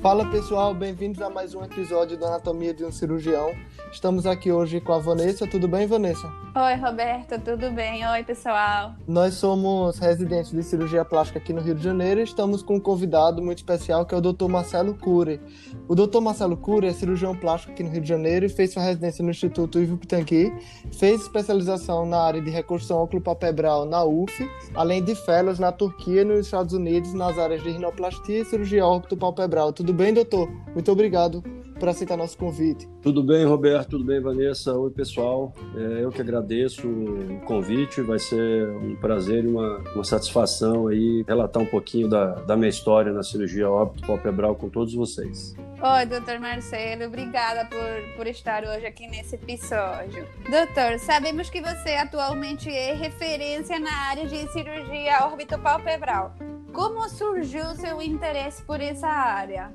[0.00, 3.54] Fala pessoal, bem-vindos a mais um episódio do Anatomia de um Cirurgião.
[3.92, 5.48] Estamos aqui hoje com a Vanessa.
[5.48, 6.32] Tudo bem, Vanessa?
[6.54, 8.06] Oi, Roberto, tudo bem?
[8.06, 8.94] Oi, pessoal.
[9.06, 12.80] Nós somos residentes de cirurgia plástica aqui no Rio de Janeiro e estamos com um
[12.80, 14.46] convidado muito especial que é o Dr.
[14.48, 15.40] Marcelo Cury.
[15.88, 16.20] O Dr.
[16.20, 19.30] Marcelo Cury é cirurgião plástico aqui no Rio de Janeiro e fez sua residência no
[19.30, 20.52] Instituto Ivo Pitangui,
[20.92, 26.24] fez especialização na área de reconstrução oculopalpebral na UF, além de fellows na Turquia e
[26.24, 28.84] nos Estados Unidos nas áreas de rinoplastia e cirurgia
[29.18, 29.72] palpebral.
[29.72, 30.48] Tudo bem, doutor?
[30.74, 31.42] Muito obrigado
[31.80, 32.86] por aceitar nosso convite.
[33.02, 33.90] Tudo bem, Roberto?
[33.90, 34.74] Tudo bem, Vanessa?
[34.74, 35.52] Oi, pessoal.
[35.74, 38.02] É, eu que agradeço o convite.
[38.02, 42.68] Vai ser um prazer e uma, uma satisfação aí relatar um pouquinho da, da minha
[42.68, 45.56] história na cirurgia óbito palpebral com todos vocês.
[45.82, 47.06] Oi, doutor Marcelo.
[47.06, 50.28] Obrigada por, por estar hoje aqui nesse episódio.
[50.50, 56.34] Doutor, sabemos que você atualmente é referência na área de cirurgia órbito-palpebral.
[56.74, 59.72] Como surgiu seu interesse por essa área?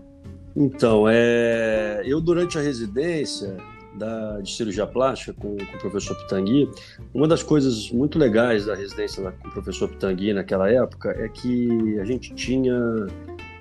[0.56, 3.58] Então, é, eu durante a residência
[3.94, 6.70] da, de cirurgia plástica com, com o professor Pitangui,
[7.14, 11.28] uma das coisas muito legais da residência da, com o professor Pitangui naquela época é
[11.28, 12.78] que a gente tinha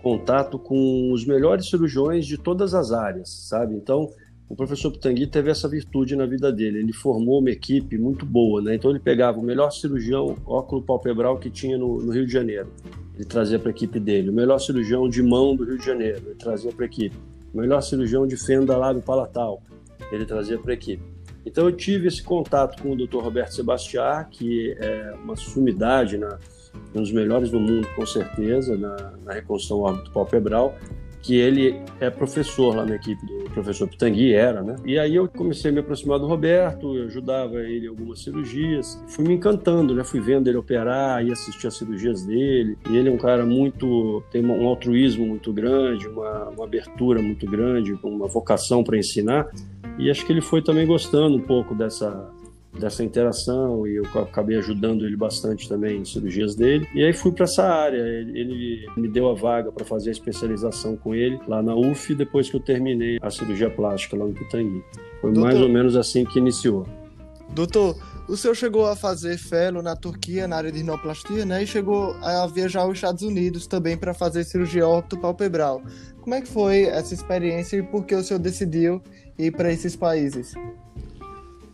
[0.02, 3.74] contato com os melhores cirurgiões de todas as áreas, sabe?
[3.74, 4.10] Então,
[4.48, 6.78] o professor Pitangui teve essa virtude na vida dele.
[6.78, 8.74] Ele formou uma equipe muito boa, né?
[8.74, 12.70] Então, ele pegava o melhor cirurgião óculo palpebral que tinha no, no Rio de Janeiro
[13.14, 14.30] ele trazia para a equipe dele.
[14.30, 17.16] O melhor cirurgião de mão do Rio de Janeiro, ele trazia para a equipe.
[17.52, 19.62] O melhor cirurgião de fenda lábio palatal,
[20.10, 21.02] ele trazia para a equipe.
[21.46, 23.18] Então eu tive esse contato com o Dr.
[23.18, 26.38] Roberto Sebastião, que é uma sumidade, na,
[26.94, 30.74] um dos melhores do mundo, com certeza, na, na reconstrução órbito palpebral
[31.24, 34.76] que ele é professor lá na equipe do professor Pitangui, era, né?
[34.84, 39.02] E aí eu comecei a me aproximar do Roberto, eu ajudava ele em algumas cirurgias,
[39.08, 40.04] fui me encantando, né?
[40.04, 42.76] Fui vendo ele operar e assistir às cirurgias dele.
[42.90, 47.46] E ele é um cara muito, tem um altruísmo muito grande, uma, uma abertura muito
[47.46, 49.48] grande, uma vocação para ensinar.
[49.98, 52.30] E acho que ele foi também gostando um pouco dessa
[52.78, 56.88] dessa interação e eu acabei ajudando ele bastante também em cirurgias dele.
[56.94, 57.98] E aí fui para essa área.
[57.98, 62.14] Ele, ele, me deu a vaga para fazer a especialização com ele lá na UF
[62.14, 64.82] depois que eu terminei a cirurgia plástica lá no Pitangui.
[65.20, 66.86] Foi Doutor, mais ou menos assim que iniciou.
[67.50, 67.96] Doutor,
[68.28, 71.62] o senhor chegou a fazer fellow na Turquia na área de rinoplastia, né?
[71.62, 74.84] E chegou a viajar aos Estados Unidos também para fazer cirurgia
[75.20, 75.82] palpebral.
[76.20, 79.02] Como é que foi essa experiência e por que o senhor decidiu
[79.38, 80.54] ir para esses países?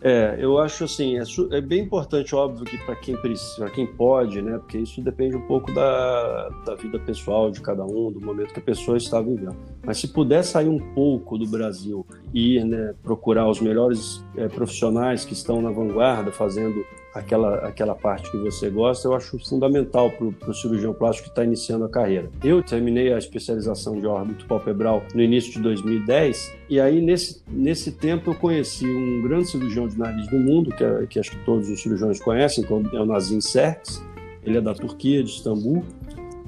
[0.03, 4.41] É, eu acho assim, é, é bem importante, óbvio, que para quem precisa, quem pode,
[4.41, 4.57] né?
[4.57, 8.59] Porque isso depende um pouco da, da vida pessoal de cada um, do momento que
[8.59, 9.55] a pessoa está vivendo.
[9.85, 12.03] Mas se puder sair um pouco do Brasil
[12.33, 17.95] e ir, né, procurar os melhores é, profissionais que estão na vanguarda fazendo aquela, aquela
[17.95, 21.89] parte que você gosta, eu acho fundamental para o cirurgião plástico que está iniciando a
[21.89, 22.29] carreira.
[22.43, 27.91] Eu terminei a especialização de órbito palpebral no início de 2010, e aí nesse, nesse
[27.91, 31.69] tempo eu conheci um grande cirurgião de nariz do mundo, que, que acho que todos
[31.69, 34.01] os cirurgiões conhecem, que é o Nazim Serkis,
[34.43, 35.83] ele é da Turquia, de Istambul,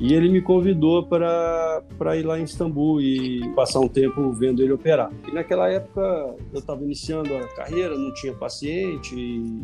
[0.03, 4.74] e ele me convidou para ir lá em Istambul e passar um tempo vendo ele
[4.74, 5.09] operar.
[5.25, 9.16] E naquela época eu estava iniciando a carreira, não tinha paciente,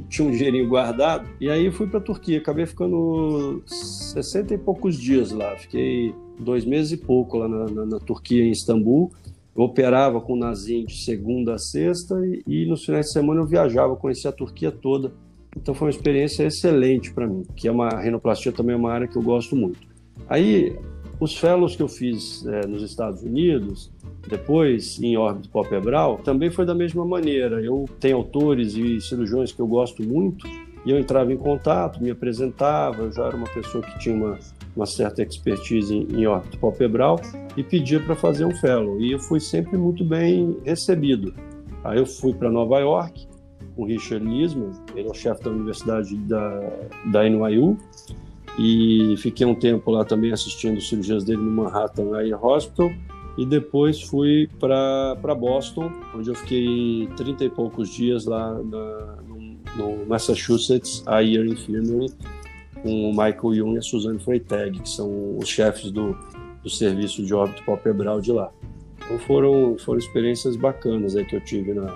[0.07, 1.27] tinha um dinheirinho guardado.
[1.41, 5.57] E aí fui para a Turquia, acabei ficando 60 e poucos dias lá.
[5.57, 9.11] Fiquei dois meses e pouco lá na, na, na Turquia, em Istambul.
[9.53, 13.41] Eu operava com o Nazim de segunda a sexta e, e nos finais de semana
[13.41, 15.11] eu viajava, conhecia a Turquia toda.
[15.57, 19.05] Então foi uma experiência excelente para mim, que é uma rinoplastia também é uma área
[19.05, 19.88] que eu gosto muito.
[20.27, 20.75] Aí,
[21.19, 23.91] os fellows que eu fiz é, nos Estados Unidos,
[24.27, 27.61] depois em órbita palpebral, também foi da mesma maneira.
[27.61, 30.47] Eu tenho autores e cirurgiões que eu gosto muito,
[30.85, 34.39] e eu entrava em contato, me apresentava, eu já era uma pessoa que tinha uma,
[34.75, 37.19] uma certa expertise em, em órbita palpebral
[37.57, 38.99] e pedia para fazer um fellow.
[39.01, 41.33] E eu fui sempre muito bem recebido.
[41.83, 43.27] Aí eu fui para Nova York
[43.75, 46.59] com o Richard Lisman, ele é o chefe da universidade da,
[47.11, 47.77] da NYU,
[48.59, 52.91] e fiquei um tempo lá também assistindo cirurgias dele no Manhattan Eye Hospital
[53.37, 59.57] e depois fui para Boston, onde eu fiquei 30 e poucos dias lá na, no,
[59.77, 62.11] no, Massachusetts Eye Infirmary
[62.83, 66.17] com o Michael Young e a Suzanne Freitag, que são os chefes do,
[66.61, 68.51] do serviço de óbito palpebral de lá.
[68.97, 71.93] Então foram, foram experiências bacanas aí que eu tive na,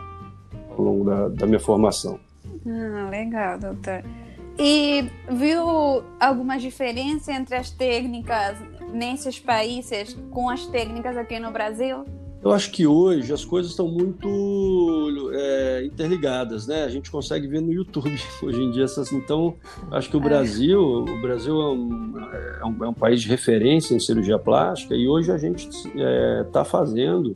[0.69, 2.18] ao longo da, da minha formação.
[2.65, 4.01] Ah, legal, doutor.
[4.57, 8.57] E viu alguma diferença entre as técnicas
[8.94, 12.05] nesses países com as técnicas aqui no Brasil?
[12.44, 16.83] Eu acho que hoje as coisas estão muito é, interligadas, né?
[16.83, 18.13] A gente consegue ver no YouTube
[18.44, 19.13] hoje em dia essas.
[19.13, 19.55] Então,
[19.89, 20.23] acho que o é.
[20.23, 24.94] Brasil, o Brasil é um, é um, é um país de referência em cirurgia plástica
[24.94, 27.35] e hoje a gente está é, fazendo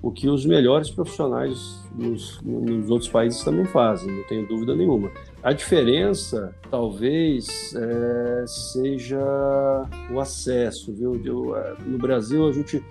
[0.00, 5.10] o que os melhores profissionais nos, nos, outros países também fazem, não tenho dúvida nenhuma.
[5.42, 9.20] A diferença, talvez, é, seja
[10.10, 11.20] o acesso, viu?
[11.24, 12.82] Eu, é, no Brasil, a gente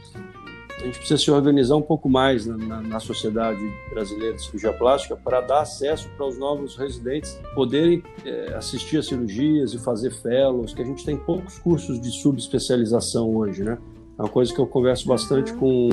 [0.83, 4.73] a gente precisa se organizar um pouco mais na, na, na sociedade brasileira de cirurgia
[4.73, 10.11] plástica para dar acesso para os novos residentes poderem é, assistir a cirurgias e fazer
[10.11, 13.77] fellows, que a gente tem poucos cursos de subespecialização hoje, né?
[14.17, 15.89] É uma coisa que eu converso bastante com,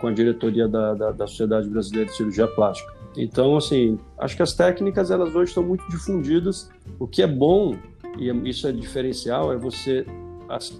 [0.00, 2.92] com a diretoria da, da, da Sociedade Brasileira de Cirurgia Plástica.
[3.16, 6.70] Então, assim, acho que as técnicas, elas hoje estão muito difundidas.
[6.98, 7.76] O que é bom,
[8.18, 10.06] e isso é diferencial, é você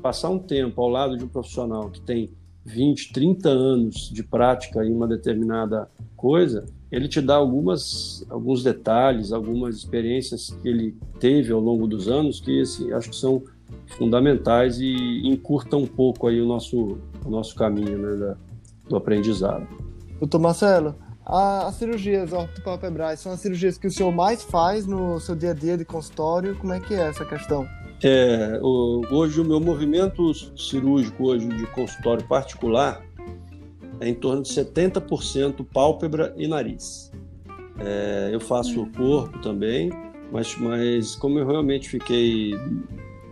[0.03, 2.31] passar um tempo ao lado de um profissional que tem
[2.65, 9.33] 20, 30 anos de prática em uma determinada coisa, ele te dá algumas, alguns detalhes,
[9.33, 13.43] algumas experiências que ele teve ao longo dos anos que assim, acho que são
[13.97, 18.37] fundamentais e encurtam um pouco aí o nosso, o nosso caminho né, da,
[18.89, 19.67] do aprendizado.
[20.19, 20.95] Doutor Marcelo,
[21.27, 25.55] as cirurgias ortopalpebrais são as cirurgias que o senhor mais faz no seu dia a
[25.55, 26.57] dia de consultório?
[26.57, 27.67] Como é que é essa questão?
[28.03, 33.03] É, hoje o meu movimento cirúrgico hoje de consultório particular
[34.01, 37.11] é em torno de 70% pálpebra e nariz.
[37.79, 39.91] É, eu faço o corpo também,
[40.31, 42.53] mas, mas como eu realmente fiquei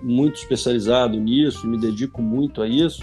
[0.03, 3.03] muito especializado nisso, me dedico muito a isso,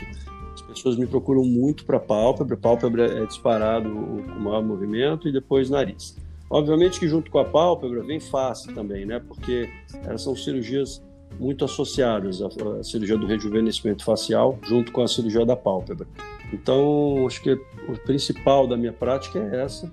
[0.53, 2.57] as pessoas me procuram muito para pálpebra.
[2.57, 6.17] Pálpebra é disparado o maior movimento e depois nariz.
[6.49, 9.19] Obviamente que junto com a pálpebra vem face também, né?
[9.19, 9.69] Porque
[10.03, 11.01] elas são cirurgias
[11.39, 16.07] muito associadas à, cirurgia do rejuvenescimento facial junto com a cirurgia da pálpebra.
[16.51, 19.91] Então, acho que o principal da minha prática é essa.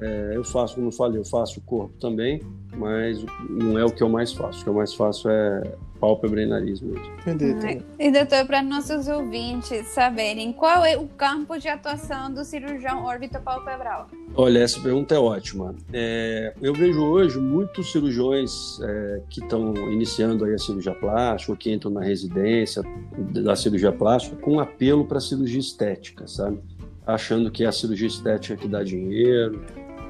[0.00, 2.40] É, eu faço, como eu falei, eu faço o corpo também,
[2.76, 4.60] mas não é o que eu mais faço.
[4.60, 5.62] O que eu mais faço é
[6.04, 7.00] pálpebra e nariz mesmo.
[7.26, 7.82] Entendi.
[7.98, 14.08] E doutor, para nossos ouvintes saberem, qual é o campo de atuação do cirurgião órbito-palpebral?
[14.34, 15.74] Olha, essa pergunta é ótima.
[15.92, 21.56] É, eu vejo hoje muitos cirurgiões é, que estão iniciando aí a cirurgia plástica, ou
[21.56, 22.82] que entram na residência
[23.16, 26.58] da cirurgia plástica, com apelo para cirurgia estética, sabe?
[27.06, 29.64] Achando que é a cirurgia estética que dá dinheiro,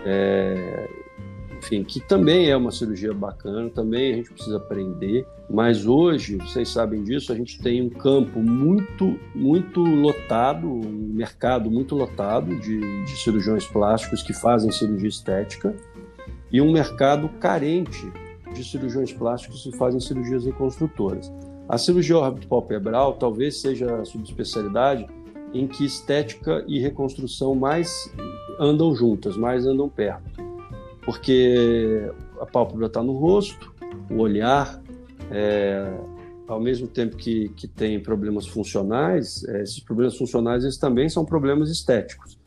[0.05, 0.89] é,
[1.59, 6.69] enfim, que também é uma cirurgia bacana, também a gente precisa aprender, mas hoje, vocês
[6.69, 12.81] sabem disso, a gente tem um campo muito, muito lotado, um mercado muito lotado de,
[13.05, 15.75] de cirurgiões plásticos que fazem cirurgia estética
[16.53, 18.13] e um mercado carente
[18.55, 21.33] de cirurgiões plásticos que fazem cirurgias reconstrutoras.
[21.69, 25.07] A cirurgia órbito-palpebral talvez seja a subespecialidade
[25.55, 28.13] em que estética e reconstrução mais
[28.59, 30.35] andam juntas, mais andam perto
[31.05, 32.11] porque
[32.41, 33.73] a pálpebra está no rosto,
[34.11, 34.83] o olhar,
[35.31, 35.97] é,
[36.49, 41.25] ao mesmo tempo que, que tem problemas funcionais, é, esses problemas funcionais eles também são
[41.25, 42.39] problemas estéticos.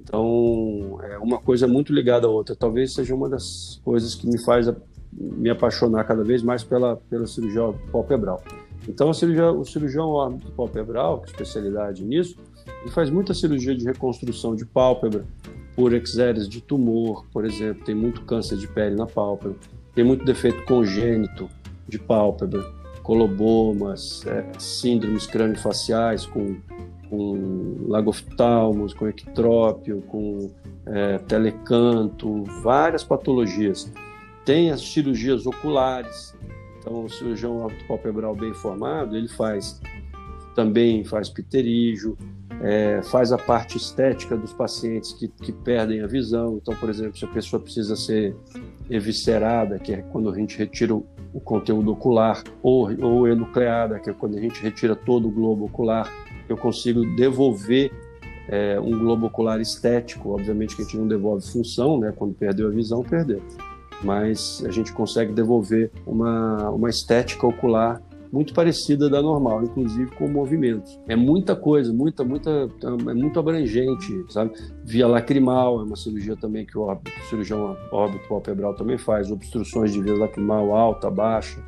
[0.00, 2.56] Então, é uma coisa muito ligada à outra.
[2.56, 4.74] Talvez seja uma das coisas que me faz a,
[5.12, 8.42] me apaixonar cada vez mais pela, pela cirurgia palpebral.
[8.88, 12.36] Então, a cirurgia, o cirurgião órbito palpebral, que é especialidade nisso,
[12.82, 15.24] ele faz muita cirurgia de reconstrução de pálpebra,
[15.76, 19.56] por exéries de tumor, por exemplo, tem muito câncer de pele na pálpebra,
[19.94, 21.48] tem muito defeito congênito
[21.86, 22.64] de pálpebra,
[23.04, 26.56] colobomas, é, síndromes craniofaciais com,
[27.08, 30.50] com lagoftalmos, com ectrópio, com
[30.84, 33.92] é, telecanto, várias patologias.
[34.44, 36.34] Tem as cirurgias oculares,
[36.88, 39.78] então o cirurgião palpebral bem formado, ele faz
[40.54, 42.16] também faz pterígio,
[42.62, 46.58] é, faz a parte estética dos pacientes que, que perdem a visão.
[46.60, 48.34] Então, por exemplo, se a pessoa precisa ser
[48.90, 54.10] eviscerada, que é quando a gente retira o, o conteúdo ocular, ou, ou enucleada, que
[54.10, 56.10] é quando a gente retira todo o globo ocular,
[56.48, 57.92] eu consigo devolver
[58.48, 60.30] é, um globo ocular estético.
[60.30, 62.12] Obviamente que a gente não devolve função, né?
[62.16, 63.40] Quando perdeu a visão, perdeu.
[64.02, 68.00] Mas a gente consegue devolver uma, uma estética ocular
[68.32, 70.98] muito parecida da normal, inclusive com movimentos.
[71.08, 74.52] É muita coisa, muita, muita, é muito abrangente, sabe?
[74.84, 76.96] Via lacrimal é uma cirurgia também que o,
[77.28, 81.62] cirurgião óbito palpebral também faz, obstruções de via lacrimal alta, baixa.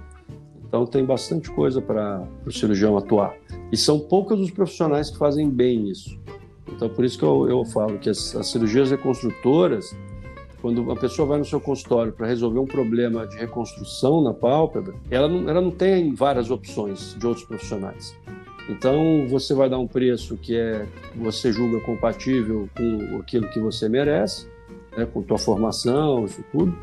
[0.66, 3.34] Então tem bastante coisa para o cirurgião atuar.
[3.72, 6.18] E são poucos os profissionais que fazem bem isso.
[6.68, 9.96] Então por isso que eu, eu falo que as, as cirurgias reconstrutoras
[10.60, 14.94] quando a pessoa vai no seu consultório para resolver um problema de reconstrução na pálpebra,
[15.10, 18.16] ela não, ela não tem várias opções de outros profissionais.
[18.68, 20.86] Então, você vai dar um preço que é
[21.16, 24.46] você julga compatível com aquilo que você merece,
[24.96, 26.76] né, com tua formação, isso tudo,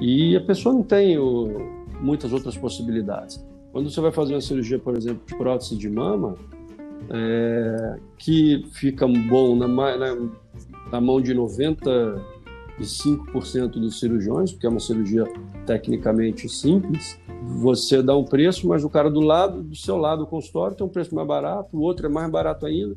[0.00, 1.70] e a pessoa não tem o,
[2.00, 3.44] muitas outras possibilidades.
[3.72, 6.34] Quando você vai fazer uma cirurgia, por exemplo, de prótese de mama,
[7.08, 10.16] é, que fica bom na, na,
[10.92, 11.32] na mão de
[12.78, 15.24] 95% dos cirurgiões, porque é uma cirurgia
[15.66, 20.26] tecnicamente simples, você dá um preço, mas o cara do lado, do seu lado, o
[20.26, 22.96] consultório, tem um preço mais barato, o outro é mais barato ainda.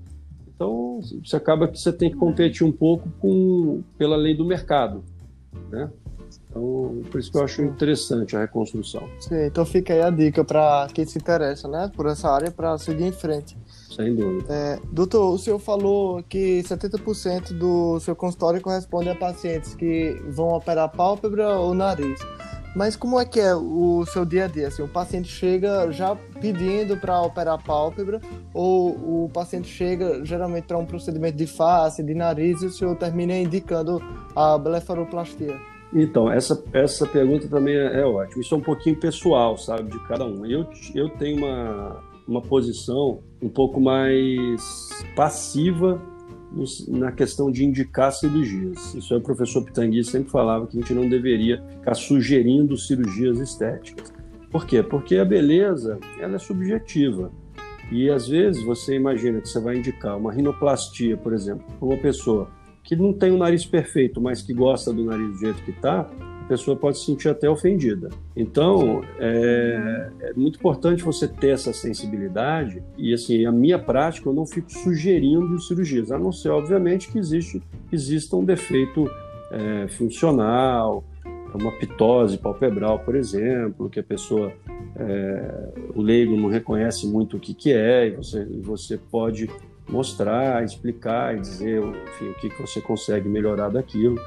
[0.56, 5.04] Então, você acaba que você tem que competir um pouco com, pela lei do mercado,
[5.70, 5.90] né?
[6.54, 9.10] Então, por isso que eu acho interessante a reconstrução.
[9.20, 12.78] Sim, então fica aí a dica para quem se interessa, né, por essa área, para
[12.78, 13.58] seguir em frente.
[13.96, 14.54] Sem dúvida.
[14.54, 20.50] É, doutor, o senhor falou que 70% do seu consultório corresponde a pacientes que vão
[20.50, 22.20] operar pálpebra ou nariz.
[22.76, 24.68] Mas como é que é o seu dia a dia?
[24.68, 28.20] Assim, o paciente chega já pedindo para operar pálpebra
[28.52, 32.96] ou o paciente chega geralmente para um procedimento de face, de nariz e o senhor
[32.96, 34.02] termina indicando
[34.36, 35.73] a blefaroplastia?
[35.96, 38.42] Então, essa, essa pergunta também é, é ótima.
[38.42, 40.46] Isso é um pouquinho pessoal, sabe, de cada um.
[40.46, 46.02] Eu, eu tenho uma, uma posição um pouco mais passiva
[46.88, 48.94] na questão de indicar cirurgias.
[48.94, 53.40] Isso aí o professor Pitangui sempre falava que a gente não deveria ficar sugerindo cirurgias
[53.40, 54.14] estéticas.
[54.52, 54.84] Por quê?
[54.84, 57.32] Porque a beleza ela é subjetiva.
[57.92, 61.98] E às vezes você imagina que você vai indicar uma rinoplastia, por exemplo, para uma
[61.98, 62.50] pessoa
[62.84, 66.10] que não tem o nariz perfeito, mas que gosta do nariz do jeito que está,
[66.44, 68.10] a pessoa pode se sentir até ofendida.
[68.36, 74.34] Então, é, é, muito importante você ter essa sensibilidade e, assim, a minha prática, eu
[74.34, 79.10] não fico sugerindo cirurgias, a não ser, obviamente, que existe, exista um defeito
[79.52, 81.06] é, funcional,
[81.54, 84.52] uma pitose palpebral, por exemplo, que a pessoa,
[84.98, 89.50] é, o leigo não reconhece muito o que, que é, e você, você pode
[89.90, 94.20] mostrar, explicar e dizer enfim, o que, que você consegue melhorar daquilo.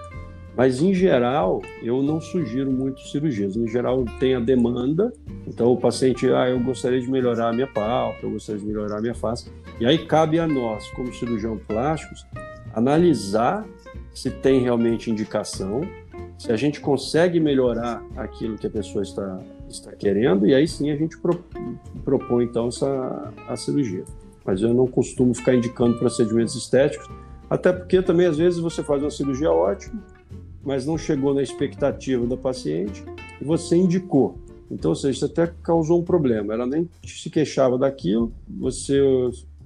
[0.57, 3.57] Mas, em geral, eu não sugiro muito cirurgias.
[3.57, 5.13] Em geral, tem a demanda.
[5.47, 8.99] Então, o paciente, ah, eu gostaria de melhorar a minha pálpebra, eu gostaria de melhorar
[8.99, 9.51] a minha face.
[9.79, 12.27] E aí cabe a nós, como cirurgião plásticos,
[12.73, 13.67] analisar
[14.15, 15.83] se tem realmente indicação,
[16.39, 20.91] se a gente consegue melhorar aquilo que a pessoa está, está querendo, e aí sim
[20.91, 21.45] a gente pro,
[22.03, 24.05] propõe, então, essa, a cirurgia
[24.47, 27.09] mas eu não costumo ficar indicando procedimentos estéticos,
[27.51, 30.03] até porque também às vezes você faz uma cirurgia ótima,
[30.65, 33.05] mas não chegou na expectativa da paciente
[33.41, 34.39] e você indicou.
[34.71, 36.53] Então, ou seja, isso até causou um problema.
[36.53, 39.01] Ela nem se queixava daquilo, você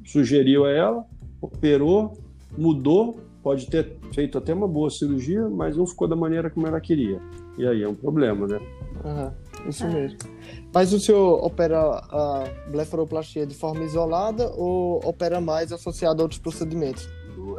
[0.04, 1.06] sugeriu a ela,
[1.40, 2.18] operou,
[2.56, 6.80] mudou, pode ter feito até uma boa cirurgia, mas não ficou da maneira como ela
[6.80, 7.18] queria.
[7.56, 8.60] E aí é um problema, né?
[9.04, 10.18] Uhum, isso mesmo.
[10.72, 16.40] Mas o senhor opera a blefaroplastia de forma isolada ou opera mais associado a outros
[16.40, 17.08] procedimentos?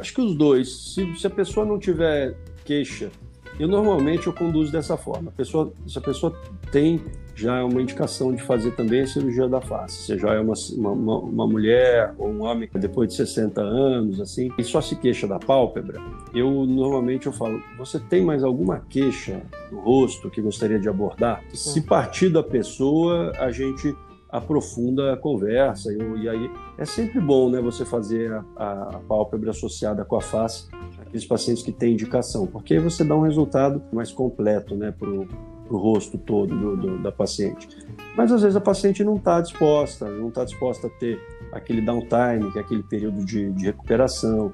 [0.00, 0.94] Acho que os dois.
[0.94, 3.10] Se, se a pessoa não tiver queixa,
[3.58, 5.30] eu normalmente eu conduzo dessa forma.
[5.30, 6.34] A pessoa, se a pessoa
[6.70, 7.04] tem
[7.34, 10.02] já é uma indicação de fazer também a cirurgia da face.
[10.02, 14.50] Você já é uma, uma, uma, mulher ou um homem depois de 60 anos, assim,
[14.58, 16.00] e só se queixa da pálpebra,
[16.34, 21.42] eu normalmente eu falo, você tem mais alguma queixa no rosto que gostaria de abordar?
[21.52, 23.94] Se partir da pessoa, a gente
[24.28, 29.50] aprofunda a conversa e, e aí é sempre bom, né, você fazer a, a, pálpebra
[29.50, 30.68] associada com a face
[31.12, 35.08] aqueles pacientes que têm indicação, porque aí você dá um resultado mais completo, né, para
[35.74, 37.68] o rosto todo do, do, da paciente.
[38.16, 41.20] Mas às vezes a paciente não está disposta, não está disposta a ter
[41.52, 44.52] aquele downtime, que é aquele período de, de recuperação.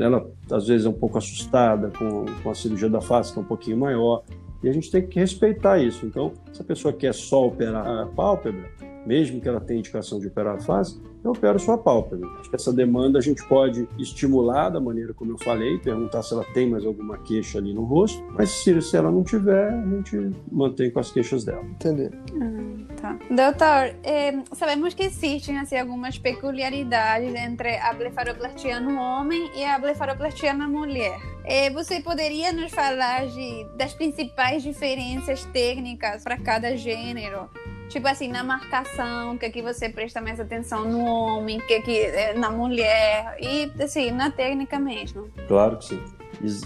[0.00, 3.42] Ela às vezes é um pouco assustada com, com a cirurgia da face, que é
[3.42, 4.22] um pouquinho maior.
[4.62, 6.04] E a gente tem que respeitar isso.
[6.04, 8.68] Então, se a pessoa quer só operar a pálpebra,
[9.08, 12.28] mesmo que ela tenha indicação de operar a face, eu opero sua pálpebra.
[12.38, 16.34] Acho que essa demanda a gente pode estimular da maneira como eu falei, perguntar se
[16.34, 19.86] ela tem mais alguma queixa ali no rosto, mas se, se ela não tiver, a
[19.86, 21.64] gente mantém com as queixas dela.
[21.64, 22.10] Entendeu?
[22.38, 23.18] Ah, tá.
[23.30, 29.78] Doutor, eh, sabemos que existem assim, algumas peculiaridades entre a blefaroplastia no homem e a
[29.78, 31.18] blefaroplastia na mulher.
[31.46, 37.48] Eh, você poderia nos falar de, das principais diferenças técnicas para cada gênero?
[37.88, 41.80] Tipo assim, na marcação, que é que você presta mais atenção no homem, que é
[41.80, 45.28] que é na mulher, e assim, na técnica mesmo.
[45.46, 46.00] Claro que sim.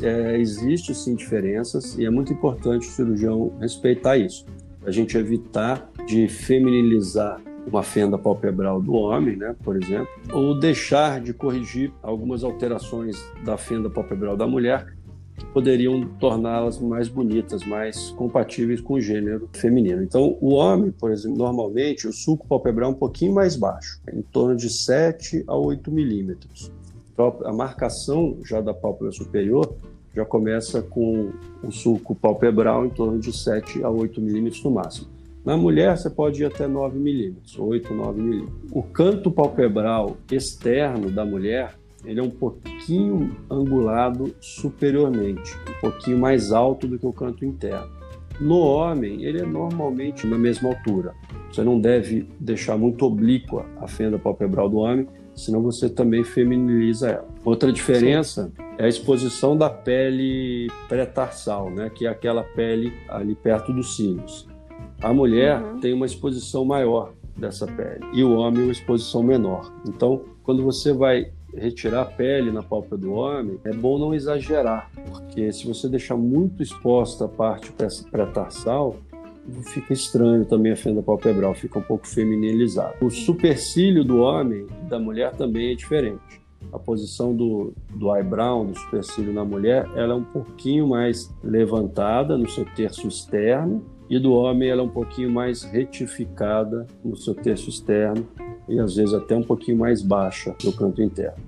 [0.03, 4.45] É, existe sim diferenças e é muito importante o cirurgião respeitar isso.
[4.85, 11.21] A gente evitar de feminilizar uma fenda palpebral do homem, né, por exemplo, ou deixar
[11.21, 14.93] de corrigir algumas alterações da fenda palpebral da mulher
[15.37, 20.03] que poderiam torná-las mais bonitas, mais compatíveis com o gênero feminino.
[20.03, 24.23] Então, o homem, por exemplo, normalmente o sulco palpebral é um pouquinho mais baixo, em
[24.23, 26.71] torno de 7 a 8 milímetros.
[27.13, 29.75] Então, a marcação já da pálpebra superior
[30.15, 31.31] já começa com
[31.63, 35.09] o sulco palpebral em torno de 7 a 8 milímetros no máximo.
[35.45, 38.71] Na mulher, você pode ir até 9 milímetros, 8, 9 milímetros.
[38.71, 46.53] O canto palpebral externo da mulher ele é um pouquinho angulado superiormente, um pouquinho mais
[46.53, 47.89] alto do que o canto interno.
[48.41, 51.15] No homem, ele é normalmente na mesma altura.
[51.51, 57.11] Você não deve deixar muito oblíqua a fenda palpebral do homem, senão você também feminiliza
[57.11, 57.29] ela.
[57.45, 58.65] Outra diferença Sim.
[58.79, 64.49] é a exposição da pele pré-tarsal, né, que é aquela pele ali perto dos cílios.
[65.01, 65.81] A mulher uhum.
[65.81, 69.73] tem uma exposição maior dessa pele e o homem uma exposição menor.
[69.87, 74.91] Então, quando você vai retirar a pele na pálpebra do homem, é bom não exagerar,
[75.11, 77.73] porque se você deixar muito exposta a parte
[78.11, 78.97] pré-tarsal,
[79.65, 82.95] fica estranho também a fenda palpebral, fica um pouco feminilizado.
[83.01, 86.41] O supercílio do homem e da mulher também é diferente.
[86.73, 92.39] A posição do, do eyebrow, do supercílio na mulher, ela é um pouquinho mais levantada
[92.39, 97.35] no seu terço externo e do homem ela é um pouquinho mais retificada no seu
[97.35, 98.27] terço externo
[98.69, 101.43] e às vezes até um pouquinho mais baixa no canto interno.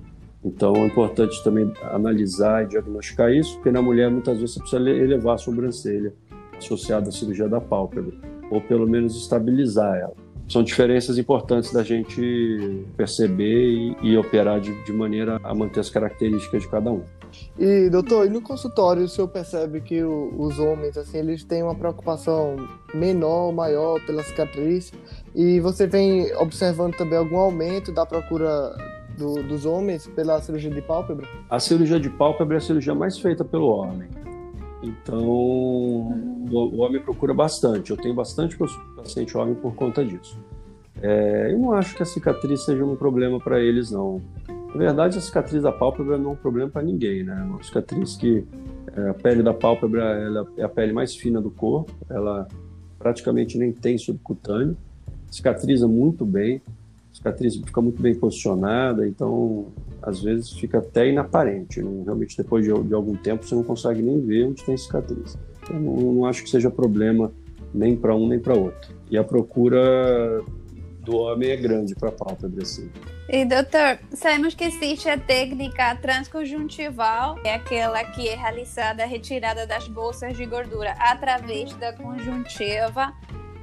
[0.44, 4.90] Então é importante também analisar e diagnosticar isso, porque na mulher muitas vezes você precisa
[4.90, 6.12] elevar a sobrancelha
[6.56, 8.14] associada à cirurgia da pálpebra,
[8.50, 10.14] ou pelo menos estabilizar ela.
[10.46, 15.88] São diferenças importantes da gente perceber e, e operar de, de maneira a manter as
[15.88, 17.02] características de cada um.
[17.58, 21.62] E, doutor, e no consultório o senhor percebe que o, os homens, assim, eles têm
[21.62, 22.56] uma preocupação
[22.92, 24.92] menor maior pela cicatriz
[25.34, 28.76] e você vem observando também algum aumento da procura
[29.16, 31.26] do, dos homens pela cirurgia de pálpebra?
[31.48, 34.08] A cirurgia de pálpebra é a cirurgia mais feita pelo homem.
[34.82, 37.90] Então, o, homem procura bastante.
[37.90, 38.56] Eu tenho bastante
[38.96, 40.38] paciente homem por conta disso.
[41.00, 44.20] É, eu não acho que a cicatriz seja um problema para eles, não.
[44.74, 47.38] Na verdade, a cicatriz da pálpebra não é um problema para ninguém, né?
[47.40, 48.44] É uma cicatriz que
[48.96, 52.48] é, a pele da pálpebra ela é a pele mais fina do corpo, ela
[52.98, 54.76] praticamente nem tem subcutâneo,
[55.30, 56.60] cicatriza muito bem,
[57.12, 59.66] cicatriz fica muito bem posicionada, então
[60.02, 61.80] às vezes fica até inaparente.
[61.80, 62.02] Né?
[62.04, 65.38] Realmente, depois de, de, algum tempo, você não consegue nem ver onde tem cicatriz.
[65.62, 67.32] Então, não, não acho que seja problema
[67.72, 68.92] nem para um nem para outro.
[69.10, 70.42] E a procura
[71.04, 72.90] do homem é grande para a pálpebra, assim.
[73.28, 79.66] E doutor, sabemos que existe a técnica transconjuntival, é aquela que é realizada a retirada
[79.66, 83.14] das bolsas de gordura através da conjuntiva.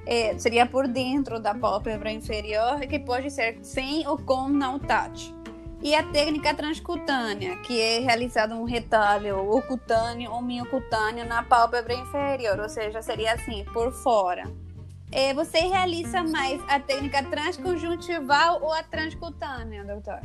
[0.05, 5.33] É, seria por dentro da pálpebra inferior, que pode ser sem ou com não touch.
[5.83, 11.93] E a técnica transcutânea, que é realizado um retalho ou cutâneo ou miocutâneo na pálpebra
[11.93, 14.43] inferior, ou seja, seria assim, por fora
[15.11, 20.19] é, você realiza mais a técnica transconjuntival ou a transcutânea, doutor?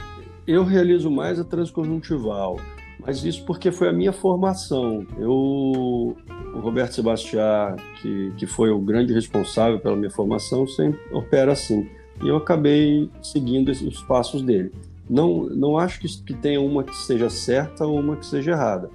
[0.47, 2.61] Eu realizo mais a transconjuntival,
[3.01, 5.05] mas isso porque foi a minha formação.
[5.19, 6.17] Eu,
[6.55, 11.89] o Roberto Sebastião, que, que foi o grande responsável pela minha formação, sempre opera assim.
[12.23, 14.73] E eu acabei seguindo os passos dele.
[15.11, 18.89] Não, não acho que, que tenha uma que seja certa ou uma que seja errada.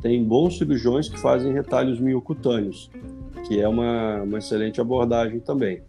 [0.00, 2.90] Tem bons cirurgiões que fazem retalhos miocutâneos
[3.46, 5.82] que é uma, uma excelente abordagem também.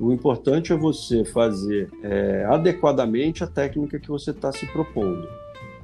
[0.00, 5.26] O importante é você fazer é, adequadamente a técnica que você está se propondo.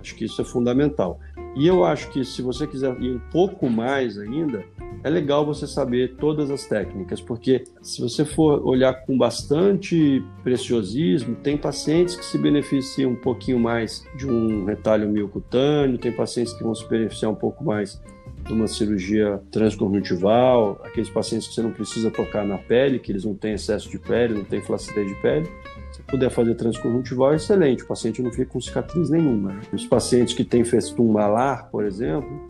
[0.01, 1.19] Acho que isso é fundamental.
[1.55, 4.65] E eu acho que se você quiser ir um pouco mais ainda,
[5.05, 11.35] é legal você saber todas as técnicas, porque se você for olhar com bastante preciosismo,
[11.37, 16.63] tem pacientes que se beneficiam um pouquinho mais de um retalho miocutâneo, tem pacientes que
[16.63, 18.01] vão se beneficiar um pouco mais
[18.51, 23.35] uma cirurgia transconjuntival, aqueles pacientes que você não precisa tocar na pele, que eles não
[23.35, 25.49] têm excesso de pele, não têm flacidez de pele.
[25.93, 29.53] Se puder fazer transconjuntival, é excelente, o paciente não fica com cicatriz nenhuma.
[29.53, 29.61] Né?
[29.73, 32.49] Os pacientes que têm festum malar, por exemplo,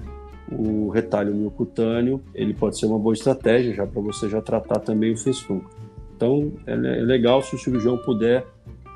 [0.50, 5.12] o retalho miocutâneo, ele pode ser uma boa estratégia já para você já tratar também
[5.12, 5.61] o festum.
[6.16, 8.46] Então, é, é legal se o cirurgião puder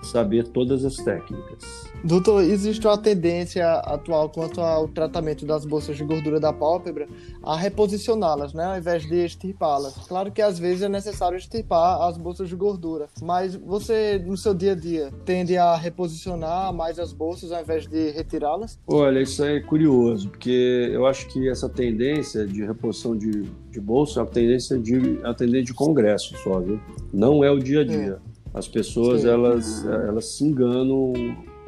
[0.07, 1.87] saber todas as técnicas.
[2.05, 7.09] Doutor, existe uma tendência atual quanto ao tratamento das bolsas de gordura da pálpebra
[7.43, 9.95] a reposicioná-las, né, ao invés de extirpá-las.
[10.07, 14.55] Claro que às vezes é necessário extirpar as bolsas de gordura, mas você, no seu
[14.55, 18.79] dia a dia, tende a reposicionar mais as bolsas ao invés de retirá-las?
[18.87, 24.21] Olha, isso é curioso, porque eu acho que essa tendência de reposição de, de bolsa
[24.21, 26.81] é uma tendência de, é uma tendência de congresso só, viu?
[27.13, 28.21] Não é o dia a dia.
[28.33, 28.36] É.
[28.57, 31.13] As pessoas, elas, elas se enganam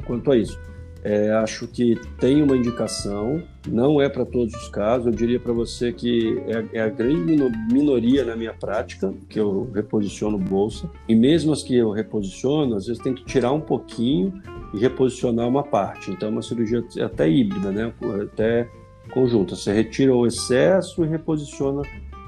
[0.07, 0.59] quanto a isso.
[1.03, 5.05] É, acho que tem uma indicação, não é para todos os casos.
[5.05, 7.37] Eu diria para você que é, é, a grande
[7.71, 10.89] minoria na minha prática que eu reposiciono bolsa.
[11.07, 14.41] E mesmo as que eu reposiciono, às vezes tem que tirar um pouquinho
[14.73, 16.11] e reposicionar uma parte.
[16.11, 17.93] Então, é uma cirurgia até híbrida, né?
[18.23, 18.67] até
[19.13, 19.55] conjunta.
[19.55, 21.83] Você retira o excesso e reposiciona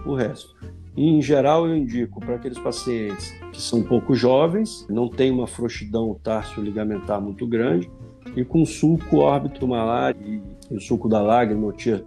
[0.06, 0.56] o resto.
[0.96, 5.48] Em geral, eu indico para aqueles pacientes que são um pouco jovens, não têm uma
[5.48, 7.90] frouxidão tarso-ligamentar muito grande,
[8.36, 12.02] e com sulco órbito malar e o sulco da lágrima, o tear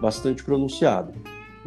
[0.00, 1.12] bastante pronunciado.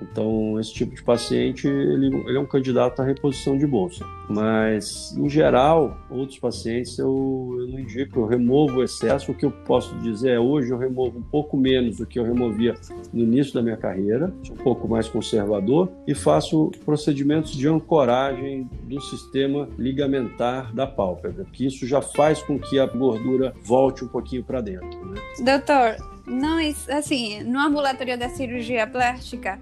[0.02, 4.06] Então, esse tipo de paciente, ele, ele, é um candidato à reposição de bolsa.
[4.30, 9.32] Mas, em geral, outros pacientes eu, eu, não indico, eu removo o excesso.
[9.32, 12.24] O que eu posso dizer é, hoje eu removo um pouco menos do que eu
[12.24, 12.76] removia
[13.12, 18.70] no início da minha carreira, sou um pouco mais conservador, e faço procedimentos de ancoragem
[18.84, 24.08] do sistema ligamentar da pálpebra, que isso já faz com que a gordura volte um
[24.08, 25.06] pouquinho para dentro.
[25.06, 25.22] Né?
[25.44, 25.96] Doutor,
[26.28, 29.60] nós, assim, no ambulatório da cirurgia plástica,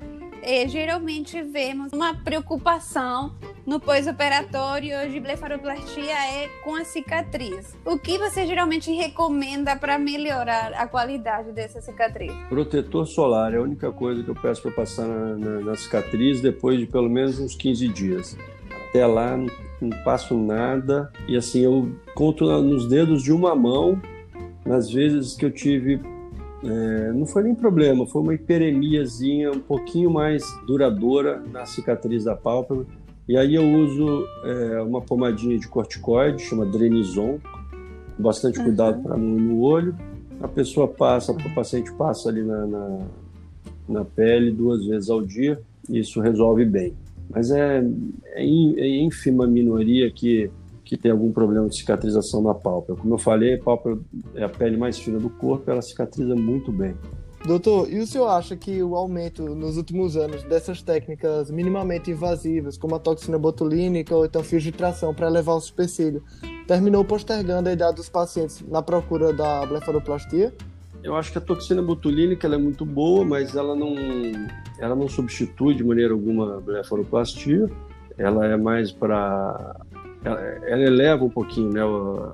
[0.68, 3.34] geralmente vemos uma preocupação
[3.66, 7.76] no pós-operatório de blefaroplastia é com a cicatriz.
[7.86, 12.32] O que você geralmente recomenda para melhorar a qualidade dessa cicatriz?
[12.48, 16.40] Protetor solar é a única coisa que eu peço para passar na, na, na, cicatriz
[16.40, 18.38] depois de pelo menos uns 15 dias.
[18.90, 19.48] Até lá não,
[19.82, 24.02] não passo nada e assim eu conto nos dedos de uma mão
[24.66, 26.00] nas vezes que eu tive
[26.68, 32.36] é, não foi nem problema, foi uma hiperemiazinha um pouquinho mais duradoura na cicatriz da
[32.36, 32.86] pálpebra.
[33.28, 37.40] E aí eu uso é, uma pomadinha de corticoide, chama Drenizon,
[38.16, 39.04] com bastante cuidado uhum.
[39.04, 39.96] para não ir no olho.
[40.42, 43.00] A pessoa passa, o paciente passa ali na, na,
[43.88, 46.94] na, pele duas vezes ao dia, e isso resolve bem.
[47.30, 47.84] Mas é,
[48.34, 50.50] é, é ínfima minoria que
[50.88, 53.02] que tem algum problema de cicatrização na pálpebra.
[53.02, 54.00] Como eu falei, a pálpebra
[54.36, 56.96] é a pele mais fina do corpo, ela cicatriza muito bem.
[57.46, 62.78] Doutor, e o senhor acha que o aumento nos últimos anos dessas técnicas minimamente invasivas,
[62.78, 66.24] como a toxina botulínica ou então filtração para elevar o supercílio,
[66.66, 70.54] terminou postergando a idade dos pacientes na procura da blefaroplastia?
[71.04, 73.94] Eu acho que a toxina botulínica é muito boa, mas ela não,
[74.80, 77.70] ela não substitui de maneira alguma a blefaroplastia.
[78.18, 79.80] Ela é mais para
[80.24, 81.82] ela eleva um pouquinho né,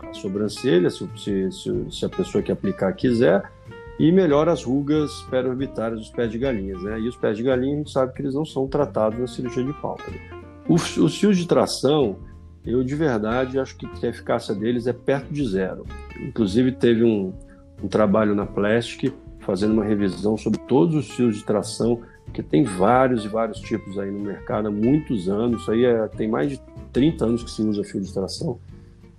[0.10, 1.52] a sobrancelha, se, se,
[1.92, 3.44] se, a pessoa que aplicar quiser,
[4.00, 6.82] e melhora as rugas periorbitárias dos pés de galinhas.
[6.82, 7.00] Né?
[7.00, 9.64] E os pés de galinha a gente sabe que eles não são tratados na cirurgia
[9.64, 10.20] de pálpebra.
[10.68, 12.18] Os, os fios de tração,
[12.66, 15.86] eu de verdade acho que a eficácia deles é perto de zero.
[16.22, 17.34] Inclusive teve um,
[17.84, 22.64] um trabalho na Plastic fazendo uma revisão sobre todos os fios de tração, que tem
[22.64, 25.62] vários e vários tipos aí no mercado há muitos anos.
[25.62, 28.60] Isso aí é, tem mais de 30 anos que se usa fio de tração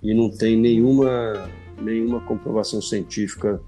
[0.01, 1.49] e não tem nenhuma,
[1.81, 3.59] nenhuma comprovação científica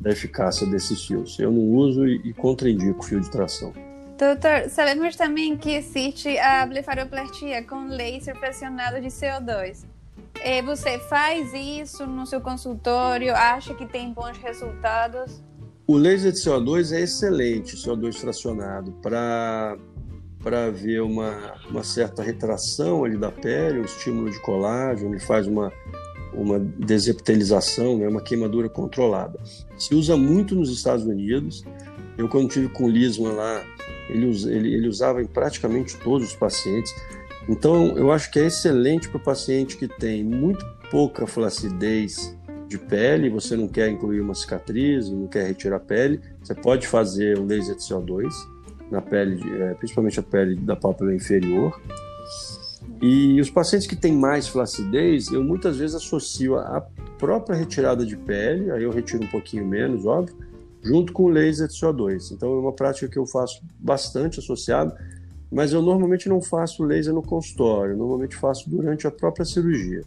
[0.00, 1.38] da eficácia desses fios.
[1.38, 3.72] Eu não uso e, e contraindico fio de tração.
[4.18, 9.84] Doutor, sabemos também que existe a blefaroplastia com laser pressionado de CO2.
[10.40, 13.34] É, você faz isso no seu consultório?
[13.34, 15.42] Acha que tem bons resultados?
[15.86, 19.76] O laser de CO2 é excelente, CO2 fracionado, para
[20.42, 25.46] para ver uma, uma certa retração ali da pele, um estímulo de colágeno, ele faz
[25.46, 25.72] uma,
[26.34, 29.38] uma desepitelização, né, uma queimadura controlada.
[29.78, 31.64] Se usa muito nos Estados Unidos.
[32.18, 33.64] Eu, quando tive com o Lisman lá,
[34.08, 36.92] ele, ele, ele usava em praticamente todos os pacientes.
[37.48, 42.36] Então, eu acho que é excelente para o paciente que tem muito pouca flacidez
[42.72, 47.38] de pele, você não quer incluir uma cicatriz, não quer retirar pele, você pode fazer
[47.38, 48.32] o laser de CO2
[48.90, 51.78] na pele, é, principalmente a pele da pálpebra inferior.
[53.00, 56.80] E os pacientes que têm mais flacidez, eu muitas vezes associo a
[57.18, 60.34] própria retirada de pele, aí eu retiro um pouquinho menos, óbvio,
[60.82, 62.32] junto com o laser de CO2.
[62.32, 64.94] Então é uma prática que eu faço bastante associado,
[65.50, 70.04] mas eu normalmente não faço laser no consultório, normalmente faço durante a própria cirurgia.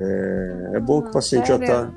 [0.00, 1.90] É, é bom que o paciente já está.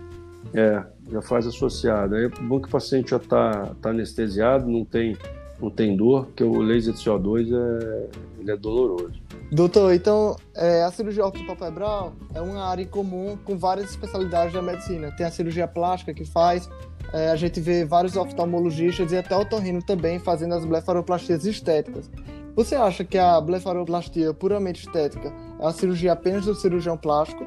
[0.53, 2.15] É, já faz associado.
[2.15, 5.17] É bom que o paciente já está tá anestesiado, não tem
[5.61, 8.07] não tem dor, porque o laser de CO2 é,
[8.39, 9.13] ele é doloroso.
[9.51, 15.11] Doutor, então é, a cirurgia ortopalpebral é uma área comum com várias especialidades da medicina.
[15.11, 16.67] Tem a cirurgia plástica que faz,
[17.13, 22.09] é, a gente vê vários oftalmologistas e até otorrino também fazendo as blefaroplastias estéticas.
[22.55, 27.45] Você acha que a blefaroplastia puramente estética é uma cirurgia apenas do cirurgião plástico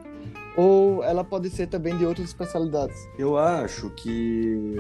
[0.56, 3.08] ou ela pode ser também de outras especialidades?
[3.18, 4.76] Eu acho que,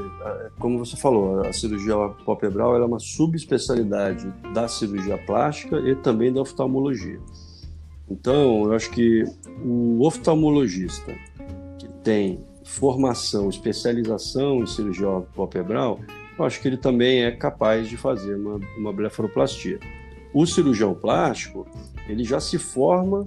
[0.58, 6.40] como você falou, a cirurgia palpebral é uma subespecialidade da cirurgia plástica e também da
[6.40, 7.20] oftalmologia.
[8.08, 9.24] Então, eu acho que
[9.64, 11.12] o oftalmologista
[11.78, 16.00] que tem formação, especialização em cirurgia palpebral,
[16.38, 19.78] eu acho que ele também é capaz de fazer uma, uma blefaroplastia.
[20.32, 21.66] O cirurgião plástico,
[22.08, 23.24] ele já se forma,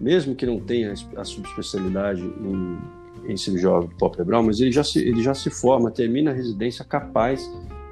[0.00, 2.78] mesmo que não tenha a subespecialidade em,
[3.32, 7.48] em cirurgia palpebral, mas ele já, se, ele já se forma, termina a residência capaz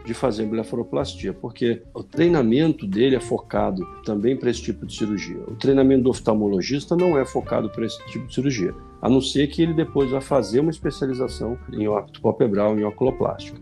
[0.09, 5.39] de fazer blefaroplastia, porque o treinamento dele é focado também para esse tipo de cirurgia.
[5.47, 9.47] O treinamento do oftalmologista não é focado para esse tipo de cirurgia, a não ser
[9.49, 13.61] que ele depois vá fazer uma especialização em óbito palpebral, em oculoplástica.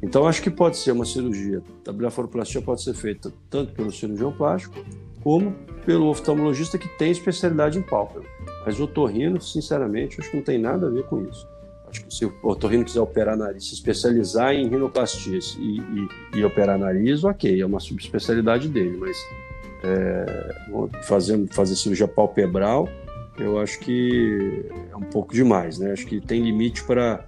[0.00, 4.30] Então, acho que pode ser uma cirurgia, a blefaroplastia pode ser feita tanto pelo cirurgião
[4.30, 4.76] plástico,
[5.22, 5.54] como
[5.84, 8.28] pelo oftalmologista que tem especialidade em pálpebra.
[8.64, 11.48] Mas o otorrino, sinceramente, acho que não tem nada a ver com isso.
[11.88, 16.44] Acho que se o otorrino quiser operar nariz, se especializar em rinoplastias e, e, e
[16.44, 19.16] operar nariz, ok, é uma subespecialidade dele, mas
[19.82, 20.54] é,
[21.04, 22.88] fazer, fazer cirurgia palpebral,
[23.38, 25.92] eu acho que é um pouco demais, né?
[25.92, 27.24] Acho que tem limite para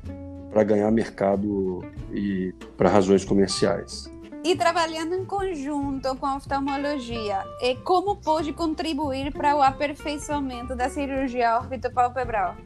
[0.66, 4.10] ganhar mercado e para razões comerciais.
[4.42, 10.88] E trabalhando em conjunto com a oftalmologia, e como pode contribuir para o aperfeiçoamento da
[10.88, 12.56] cirurgia orbitopalpebral?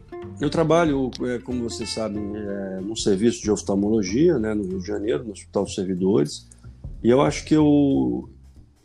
[0.40, 4.87] Eu trabalho, é, como vocês sabem, é, no serviço de oftalmologia, né, no Rio de
[4.87, 6.48] Janeiro, no Hospital dos Servidores,
[7.02, 8.28] e eu acho que eu,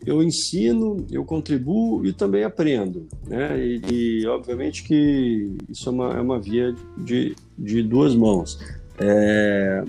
[0.03, 3.57] eu ensino, eu contribuo e também aprendo, né?
[3.63, 8.59] E, e obviamente que isso é uma, é uma via de, de duas mãos.
[8.97, 9.83] É,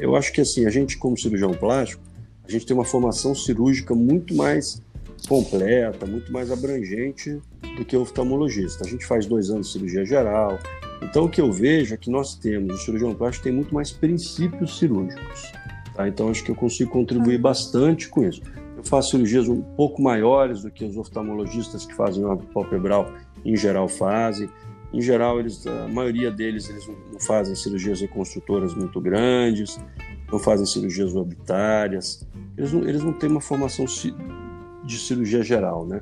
[0.00, 2.11] eu acho que assim, a gente como cirurgião plástico,
[2.46, 4.82] a gente tem uma formação cirúrgica muito mais
[5.28, 7.40] completa, muito mais abrangente
[7.76, 8.84] do que o oftalmologista.
[8.84, 10.58] A gente faz dois anos de cirurgia geral,
[11.02, 13.90] então, o que eu vejo é que nós temos, o cirurgião plástico tem muito mais
[13.90, 15.52] princípios cirúrgicos.
[15.94, 16.06] Tá?
[16.06, 18.40] Então, acho que eu consigo contribuir bastante com isso.
[18.76, 23.12] Eu faço cirurgias um pouco maiores do que os oftalmologistas que fazem uma palpebral,
[23.44, 24.48] em geral, fazem.
[24.92, 29.80] Em geral, eles, a maioria deles eles não fazem cirurgias reconstrutoras muito grandes,
[30.30, 32.26] não fazem cirurgias orbitárias.
[32.56, 33.84] Eles não, eles não têm uma formação
[34.84, 36.00] de cirurgia geral, né?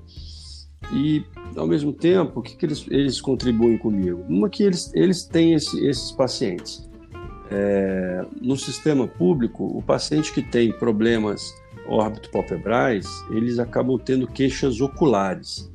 [0.93, 1.25] E,
[1.57, 4.25] ao mesmo tempo, o que, que eles, eles contribuem comigo?
[4.29, 6.89] Uma que eles, eles têm esse, esses pacientes.
[7.51, 11.55] É, no sistema público, o paciente que tem problemas
[11.87, 15.71] órbito-palpebrais, eles acabam tendo queixas oculares.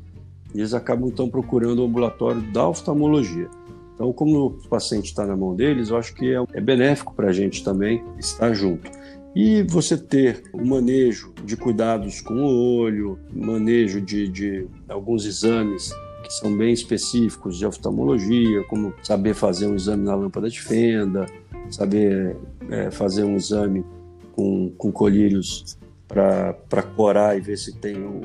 [0.53, 3.49] Eles acabam, então, procurando o ambulatório da oftalmologia.
[3.93, 7.29] Então, como o paciente está na mão deles, eu acho que é, é benéfico para
[7.29, 8.89] a gente também estar junto.
[9.35, 15.91] E você ter o manejo de cuidados com o olho, manejo de, de alguns exames
[16.23, 21.25] que são bem específicos de oftalmologia, como saber fazer um exame na lâmpada de fenda,
[21.69, 22.37] saber
[22.69, 23.85] é, fazer um exame
[24.31, 28.21] com, com colírios para corar e ver se tem o,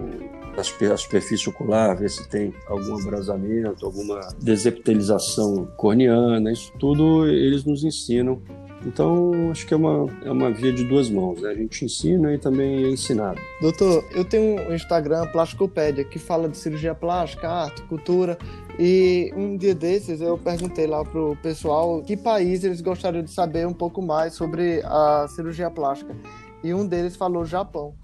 [0.56, 7.82] a superfície ocular, ver se tem algum abrasamento, alguma desepitelização corneana, isso tudo eles nos
[7.82, 8.40] ensinam
[8.84, 11.50] então, acho que é uma, é uma via de duas mãos, né?
[11.50, 13.40] A gente ensina e também é ensinado.
[13.60, 18.38] Doutor, eu tenho um Instagram, Plasticopédia, que fala de cirurgia plástica, arte, cultura,
[18.78, 23.66] e um dia desses eu perguntei lá pro pessoal que país eles gostariam de saber
[23.66, 26.16] um pouco mais sobre a cirurgia plástica.
[26.64, 27.94] E um deles falou Japão.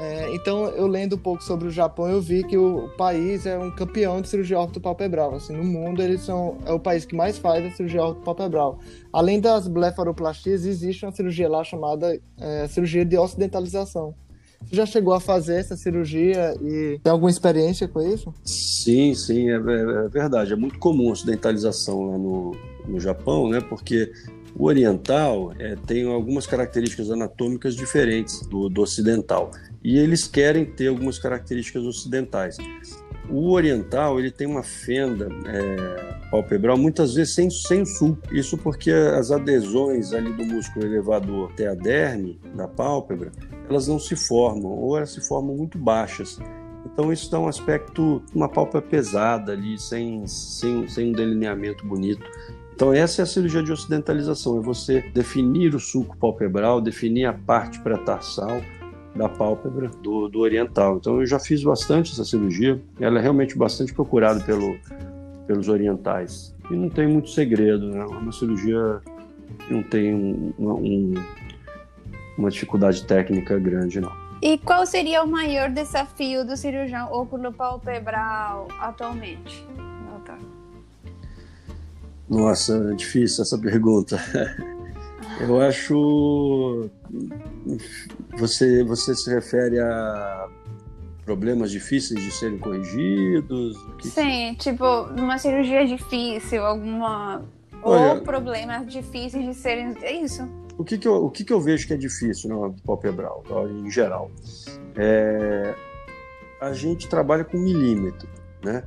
[0.00, 3.58] É, então, eu lendo um pouco sobre o Japão, eu vi que o país é
[3.58, 5.34] um campeão de cirurgia ortopalpebral.
[5.34, 8.78] Assim, no mundo, eles são é o país que mais faz a cirurgia ortopalpebral.
[9.12, 14.14] Além das blefaroplastias, existe uma cirurgia lá chamada é, cirurgia de ocidentalização.
[14.64, 18.32] Você já chegou a fazer essa cirurgia e tem alguma experiência com isso?
[18.42, 19.56] Sim, sim, é, é,
[20.06, 20.54] é verdade.
[20.54, 22.56] É muito comum a ocidentalização lá no,
[22.88, 23.60] no Japão, né?
[23.60, 24.10] Porque
[24.56, 29.50] o oriental é, tem algumas características anatômicas diferentes do, do ocidental
[29.82, 32.56] e eles querem ter algumas características ocidentais.
[33.28, 38.34] O oriental ele tem uma fenda é, palpebral muitas vezes sem, sem sulco.
[38.34, 43.30] Isso porque as adesões ali do músculo elevador até a derme da pálpebra
[43.70, 46.38] elas não se formam ou elas se formam muito baixas.
[46.84, 52.28] Então isso dá um aspecto, uma pálpebra pesada ali, sem, sem, sem um delineamento bonito.
[52.80, 57.32] Então essa é a cirurgia de ocidentalização, é você definir o sulco palpebral, definir a
[57.34, 58.62] parte pré-tarsal,
[59.14, 60.96] da pálpebra do, do oriental.
[60.96, 64.78] Então eu já fiz bastante essa cirurgia, ela é realmente bastante procurada pelo,
[65.46, 66.56] pelos orientais.
[66.70, 67.98] E não tem muito segredo, né?
[68.00, 69.02] É uma cirurgia
[69.58, 71.14] que não tem um, um,
[72.38, 74.12] uma dificuldade técnica grande, não.
[74.40, 79.66] E qual seria o maior desafio do cirurgião oculopalpebral atualmente?
[82.30, 84.18] Nossa, é difícil essa pergunta.
[85.40, 86.88] Eu acho
[88.38, 90.48] você, você se refere a
[91.24, 93.76] problemas difíceis de serem corrigidos?
[93.98, 94.08] Que...
[94.08, 94.84] Sim, tipo,
[95.16, 97.42] uma cirurgia difícil, alguma
[97.82, 99.94] Olha, Ou problemas difíceis de serem.
[100.02, 100.46] É isso.
[100.76, 103.90] O que, que, eu, o que, que eu vejo que é difícil no palpebral, em
[103.90, 104.30] geral?
[104.96, 105.74] É,
[106.60, 108.28] a gente trabalha com milímetro,
[108.62, 108.84] né?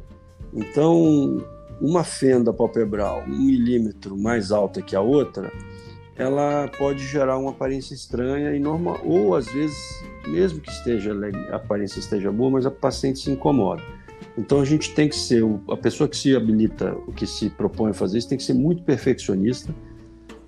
[0.53, 1.43] Então,
[1.83, 5.51] uma fenda palpebral um milímetro mais alta que a outra,
[6.15, 9.77] ela pode gerar uma aparência estranha e normal, ou às vezes,
[10.25, 11.11] mesmo que esteja
[11.51, 13.83] a aparência esteja boa, mas a paciente se incomoda.
[14.37, 17.91] Então a gente tem que ser a pessoa que se habilita, o que se propõe
[17.91, 19.75] a fazer isso, tem que ser muito perfeccionista,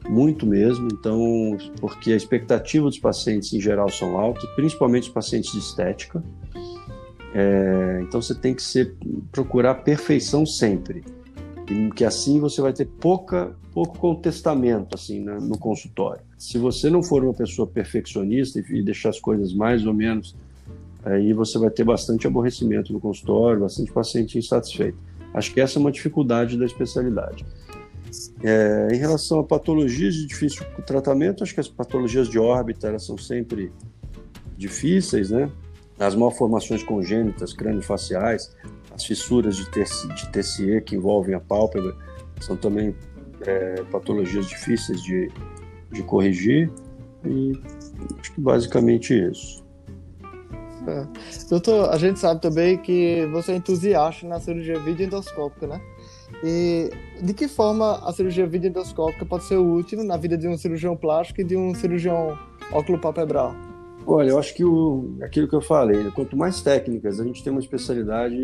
[0.07, 0.87] muito mesmo.
[0.93, 6.23] Então, porque a expectativa dos pacientes em geral são altas, principalmente os pacientes de estética.
[7.33, 8.95] É, então você tem que ser,
[9.29, 11.03] procurar perfeição sempre,
[11.95, 16.21] que assim você vai ter pouca, pouco contestamento assim né, no consultório.
[16.37, 20.35] Se você não for uma pessoa perfeccionista e deixar as coisas mais ou menos,
[21.03, 24.97] aí você vai ter bastante aborrecimento no consultório, bastante paciente insatisfeito.
[25.33, 27.45] Acho que essa é uma dificuldade da especialidade.
[28.43, 33.03] É, em relação a patologias de difícil tratamento, acho que as patologias de órbita elas
[33.03, 33.71] são sempre
[34.57, 35.51] difíceis, né?
[35.99, 38.55] as malformações congênitas crânio-faciais,
[38.95, 41.95] as fissuras de, de TCE que envolvem a pálpebra,
[42.39, 42.95] são também
[43.41, 45.29] é, patologias difíceis de,
[45.91, 46.71] de corrigir
[47.25, 47.59] e
[48.19, 49.63] acho que basicamente isso.
[50.87, 51.07] É.
[51.49, 55.81] Doutor, a gente sabe também que você é entusiasta na cirurgia videoendoscópica, né?
[56.43, 60.95] E de que forma a cirurgia videoendoscópica pode ser útil na vida de um cirurgião
[60.95, 62.37] plástico e de um cirurgião
[62.71, 63.55] óculo-palpebral?
[64.07, 67.43] Olha, eu acho que o, aquilo que eu falei, né, quanto mais técnicas, a gente
[67.43, 68.37] tem uma especialidade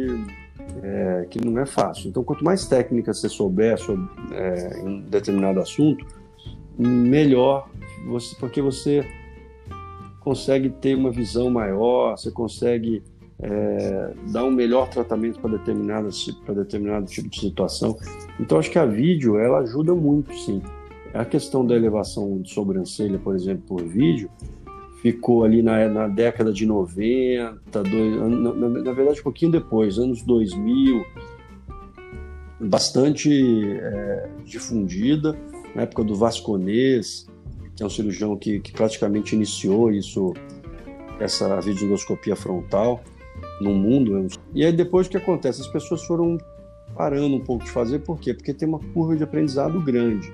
[0.81, 2.09] é, que não é fácil.
[2.09, 6.05] Então, quanto mais técnicas você souber sobre é, em determinado assunto,
[6.77, 7.69] melhor
[8.07, 9.05] você, porque você
[10.19, 13.03] consegue ter uma visão maior, você consegue
[13.39, 16.09] é, dar um melhor tratamento para determinado,
[16.55, 17.97] determinado tipo de situação.
[18.39, 20.61] Então, acho que a vídeo ela ajuda muito, sim.
[21.13, 24.29] A questão da elevação de sobrancelha, por exemplo, por vídeo,
[25.01, 30.21] ficou ali na, na década de 90, dois, na, na, verdade um pouquinho depois, anos
[30.21, 31.03] 2000,
[32.59, 35.35] bastante é, difundida,
[35.73, 37.27] na época do Vasconês,
[37.75, 40.33] que é um cirurgião que, que praticamente iniciou isso,
[41.19, 43.01] essa videoscopia frontal
[43.59, 44.19] no mundo.
[44.19, 44.27] Né?
[44.53, 45.61] E aí depois o que acontece?
[45.61, 46.37] As pessoas foram
[46.95, 48.35] parando um pouco de fazer, por quê?
[48.35, 50.31] Porque tem uma curva de aprendizado grande.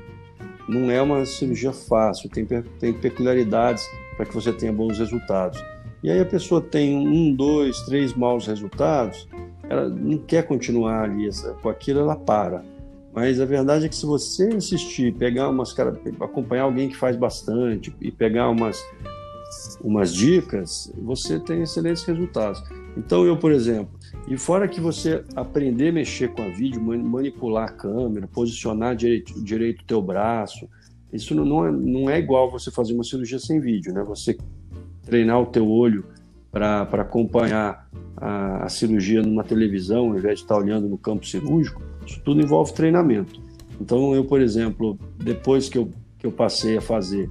[0.67, 5.63] Não é uma cirurgia fácil, tem, tem peculiaridades para que você tenha bons resultados.
[6.03, 9.27] E aí a pessoa tem um, dois, três maus resultados,
[9.69, 11.29] ela não quer continuar ali
[11.61, 12.63] com aquilo, ela para.
[13.13, 15.75] Mas a verdade é que se você insistir, pegar umas
[16.19, 18.83] acompanhar alguém que faz bastante e pegar umas
[19.81, 22.61] umas dicas, você tem excelentes resultados.
[22.97, 27.69] Então eu, por exemplo, e fora que você aprender a mexer com a vídeo, manipular
[27.69, 30.67] a câmera, posicionar direito direito o teu braço,
[31.11, 34.03] isso não é, não é igual você fazer uma cirurgia sem vídeo, né?
[34.03, 34.37] Você
[35.03, 36.05] treinar o teu olho
[36.51, 41.81] para acompanhar a, a, cirurgia numa televisão, ao invés de estar olhando no campo cirúrgico,
[42.05, 43.39] isso tudo envolve treinamento.
[43.79, 47.29] Então, eu, por exemplo, depois que eu, que eu passei a fazer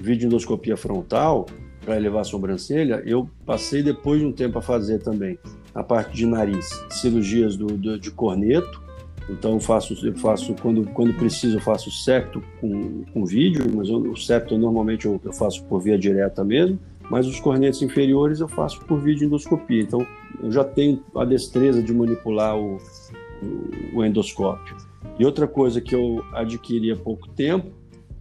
[0.00, 1.46] videoendoscopia frontal
[1.84, 5.38] para elevar a sobrancelha, eu passei depois de um tempo a fazer também
[5.74, 8.82] a parte de nariz, cirurgias do, do de corneto,
[9.28, 13.88] então eu faço, eu faço quando, quando preciso, eu faço septo com, com vídeo, mas
[13.88, 16.78] eu, o septo normalmente eu, eu, faço por via direta mesmo,
[17.10, 19.82] mas os cornetes inferiores eu faço por vídeo endoscopia.
[19.82, 20.06] Então
[20.42, 22.78] eu já tenho a destreza de manipular o,
[23.42, 24.76] o, o endoscópio.
[25.18, 27.70] E outra coisa que eu adquiri há pouco tempo,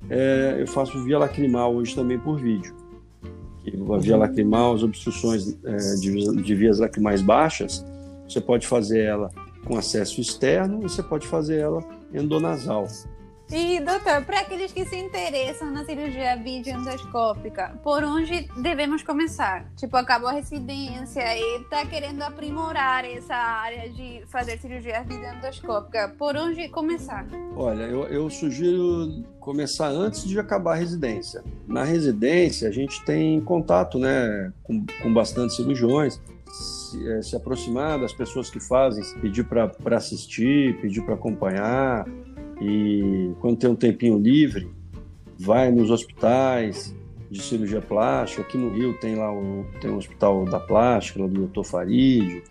[0.10, 2.76] é, eu faço via lacrimal hoje também por vídeo.
[3.94, 7.86] A via lacrimal, as obstruções é, de, de vias lacrimais baixas,
[8.28, 9.30] você pode fazer ela
[9.68, 12.88] com acesso externo você pode fazer ela endonasal.
[13.50, 19.72] E, doutor, para aqueles que se interessam na cirurgia videoendoscópica, por onde devemos começar?
[19.78, 26.14] Tipo, acabou a residência e está querendo aprimorar essa área de fazer cirurgia videoendoscópica.
[26.18, 27.26] Por onde começar?
[27.56, 31.42] Olha, eu, eu sugiro começar antes de acabar a residência.
[31.66, 36.20] Na residência, a gente tem contato né, com, com bastante cirurgiões
[36.92, 42.08] se, é, se aproximar das pessoas que fazem, pedir para assistir, pedir para acompanhar.
[42.62, 44.70] E quando tem um tempinho livre,
[45.38, 46.96] vai nos hospitais
[47.30, 48.42] de cirurgia plástica.
[48.42, 51.64] Aqui no Rio tem lá o, tem um hospital da plástica, lá do Dr.
[51.64, 52.44] Farid.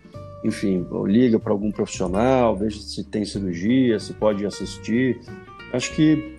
[0.43, 5.19] Enfim, liga para algum profissional, veja se tem cirurgia, se pode assistir.
[5.73, 6.37] Acho que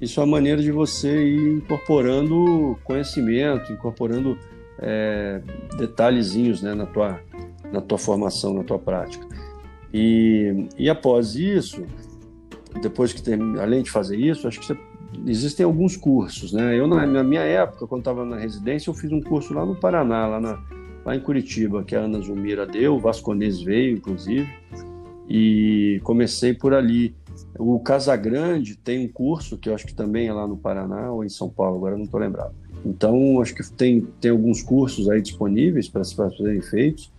[0.00, 4.38] isso é uma maneira de você ir incorporando conhecimento, incorporando
[4.78, 5.42] é,
[5.76, 7.20] detalhezinhos né, na, tua,
[7.72, 9.26] na tua formação, na tua prática.
[9.92, 11.84] E, e após isso,
[12.80, 14.78] depois que tem, além de fazer isso, acho que você,
[15.26, 16.78] existem alguns cursos, né?
[16.78, 19.74] Eu na, na minha época, quando estava na residência, eu fiz um curso lá no
[19.74, 20.62] Paraná, lá, na,
[21.04, 24.48] lá em Curitiba, que a Ana Zumira deu, o Vasconês veio, inclusive,
[25.28, 27.14] e comecei por ali.
[27.58, 31.24] O Casagrande tem um curso que eu acho que também é lá no Paraná ou
[31.24, 32.54] em São Paulo, agora não estou lembrado.
[32.84, 37.10] Então, acho que tem, tem alguns cursos aí disponíveis para serem feitos.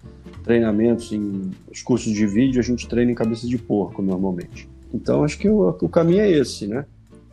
[0.44, 4.68] Treinamentos em os cursos de vídeo, a gente treina em cabeça de porco normalmente.
[4.94, 6.86] Então, acho que o, o caminho é esse, né?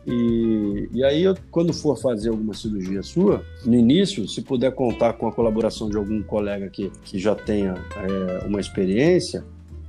[0.07, 5.15] E, e aí, eu, quando for fazer alguma cirurgia sua, no início, se puder contar
[5.15, 9.45] com a colaboração de algum colega que, que já tenha é, uma experiência,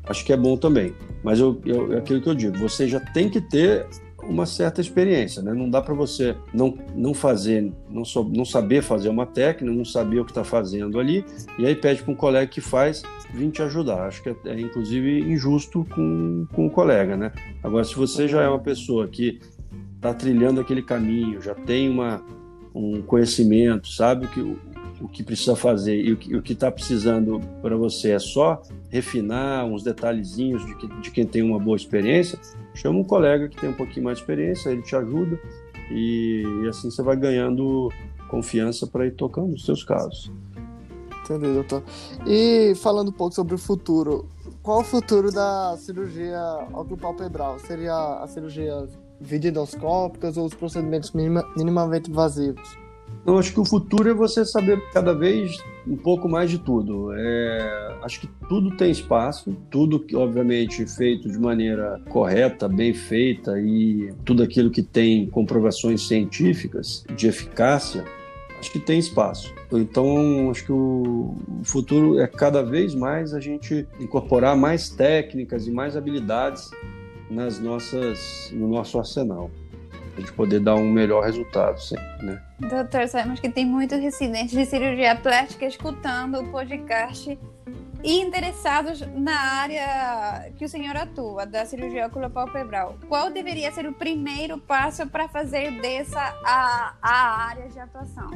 [0.06, 0.94] acho que é bom também.
[1.24, 3.86] Mas eu, eu, é aquilo que eu digo, você já tem que ter
[4.24, 5.54] uma certa experiência, né?
[5.54, 9.86] Não dá para você não, não fazer, não, so, não saber fazer uma técnica, não
[9.86, 11.26] saber o que está fazendo ali,
[11.58, 13.04] e aí pede para um colega que faz
[13.34, 14.08] vir te ajudar.
[14.08, 17.32] Acho que é, é, inclusive injusto com, com o colega, né?
[17.64, 19.40] Agora, se você já é uma pessoa que
[19.96, 22.24] está trilhando aquele caminho, já tem uma,
[22.74, 24.58] um conhecimento, sabe que, o
[25.08, 30.66] que precisa fazer e o que está precisando para você é só refinar uns detalhezinhos
[30.66, 32.40] de, que, de quem tem uma boa experiência,
[32.74, 35.40] chama um colega que tem um pouquinho mais de experiência, ele te ajuda
[35.92, 37.90] e, e assim você vai ganhando
[38.28, 40.32] confiança para ir tocando os seus casos.
[41.24, 41.84] Entendi, doutor.
[42.26, 44.28] E falando um pouco sobre o futuro,
[44.64, 46.40] qual o futuro da cirurgia
[46.74, 47.60] oculopalpebral?
[47.60, 48.88] Seria a cirurgia
[49.22, 52.78] videoendoscópicas ou os procedimentos minima, minimamente invasivos?
[53.26, 57.12] Eu acho que o futuro é você saber cada vez um pouco mais de tudo.
[57.14, 63.60] É, acho que tudo tem espaço, tudo que obviamente feito de maneira correta, bem feita
[63.60, 68.06] e tudo aquilo que tem comprovações científicas de eficácia,
[68.58, 69.54] acho que tem espaço.
[69.72, 75.72] Então, acho que o futuro é cada vez mais a gente incorporar mais técnicas e
[75.72, 76.72] mais habilidades
[77.30, 79.52] nas nossas, no nosso arsenal
[80.20, 82.42] a gente poder dar um melhor resultado sempre, né?
[82.60, 87.38] Doutor, sabemos que tem muitos residentes de cirurgia plástica escutando o podcast
[88.04, 92.98] e interessados na área que o senhor atua, da cirurgia oculopalpebral.
[93.08, 98.30] Qual deveria ser o primeiro passo para fazer dessa a, a área de atuação?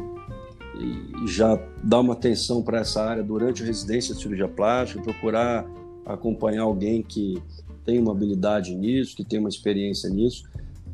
[0.75, 5.65] E já dar uma atenção para essa área durante a residência de cirurgia plástica, procurar
[6.05, 7.41] acompanhar alguém que
[7.85, 10.43] tem uma habilidade nisso, que tem uma experiência nisso,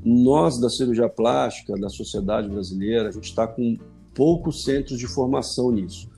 [0.04, 3.78] nós, da cirurgia plástica, da sociedade brasileira, a gente está com
[4.14, 6.10] poucos centros de formação nisso.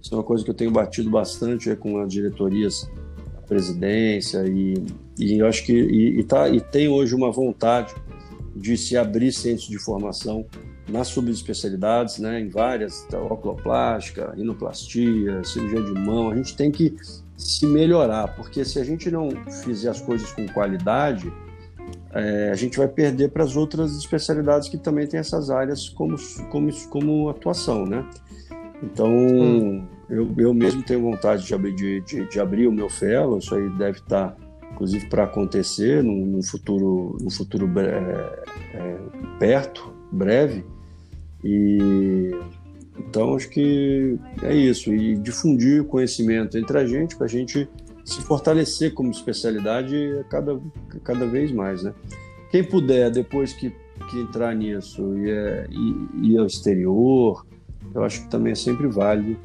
[0.00, 2.88] Isso é uma coisa que eu tenho batido bastante é, com as diretorias
[3.34, 4.74] da presidência e,
[5.18, 7.94] e eu acho que e, e, tá, e tem hoje uma vontade
[8.54, 10.46] de se abrir centros de formação
[10.88, 16.30] nas subespecialidades, né, em várias, tá, oculoplástica, inoplastia, cirurgia de mão.
[16.30, 16.96] A gente tem que
[17.36, 19.30] se melhorar, porque se a gente não
[19.64, 21.32] fizer as coisas com qualidade,
[22.12, 26.16] é, a gente vai perder para as outras especialidades que também têm essas áreas como,
[26.50, 28.04] como, como atuação, né?
[28.82, 29.84] Então, hum.
[30.08, 33.54] eu, eu mesmo tenho vontade de abrir, de, de, de abrir o meu fellow, isso
[33.54, 34.36] aí deve estar,
[34.72, 38.44] inclusive, para acontecer num, num, futuro, num futuro é,
[38.74, 38.96] é,
[39.38, 40.64] perto, breve,
[41.44, 42.30] e
[42.98, 47.68] então acho que é isso, e difundir o conhecimento entre a gente, para a gente
[48.08, 50.58] se fortalecer como especialidade cada,
[51.04, 51.92] cada vez mais, né?
[52.50, 53.70] Quem puder, depois que,
[54.10, 55.66] que entrar nisso e é,
[56.22, 57.46] ir, ao exterior,
[57.94, 59.38] eu acho que também é sempre válido.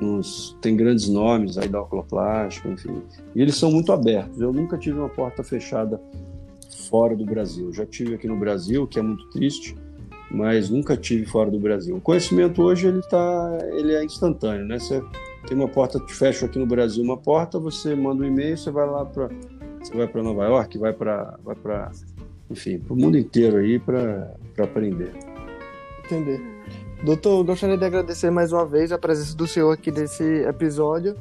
[0.00, 3.02] Nos, tem grandes nomes aí da oculoplástica, enfim.
[3.34, 4.40] E eles são muito abertos.
[4.40, 6.00] Eu nunca tive uma porta fechada
[6.88, 7.72] fora do Brasil.
[7.72, 9.74] Já tive aqui no Brasil, que é muito triste,
[10.30, 11.96] mas nunca tive fora do Brasil.
[11.96, 14.78] O conhecimento hoje ele tá, ele é instantâneo, né?
[14.78, 15.02] Você
[15.46, 18.70] tem uma porta, te fecho aqui no Brasil uma porta, você manda um e-mail, você
[18.70, 19.28] vai lá para
[19.80, 21.90] você vai para Nova York, vai para vai para
[22.50, 25.12] enfim, para o mundo inteiro aí para aprender.
[26.04, 26.40] Entender.
[27.04, 31.16] Doutor, gostaria de agradecer mais uma vez a presença do senhor aqui nesse episódio.